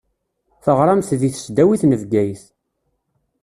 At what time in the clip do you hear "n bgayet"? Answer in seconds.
1.85-2.43